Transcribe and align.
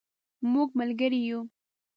مونږ 0.51 0.69
ملګری 0.79 1.21
یو 1.27 1.39